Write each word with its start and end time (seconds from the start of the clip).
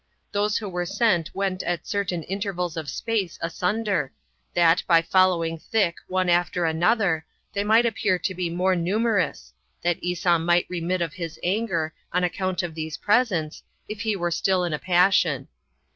Those 0.31 0.57
who 0.57 0.67
were 0.67 0.87
sent 0.87 1.29
went 1.35 1.61
at 1.61 1.85
certain 1.85 2.23
intervals 2.23 2.75
of 2.75 2.89
space 2.89 3.37
asunder, 3.39 4.11
that, 4.55 4.81
by 4.87 5.03
following 5.03 5.59
thick, 5.59 5.97
one 6.07 6.27
after 6.27 6.65
another, 6.65 7.23
they 7.53 7.63
might 7.63 7.85
appear 7.85 8.17
to 8.17 8.33
be 8.33 8.49
more 8.49 8.75
numerous, 8.75 9.53
that 9.83 10.01
Esau 10.03 10.39
might 10.39 10.65
remit 10.69 11.03
of 11.03 11.13
his 11.13 11.37
anger 11.43 11.93
on 12.11 12.23
account 12.23 12.63
of 12.63 12.73
these 12.73 12.97
presents, 12.97 13.61
if 13.87 14.01
he 14.01 14.15
were 14.15 14.31
still 14.31 14.63
in 14.63 14.73
a 14.73 14.79
passion. 14.79 15.47